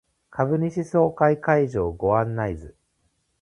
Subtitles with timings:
[0.31, 2.75] 株主総会会場ご案内図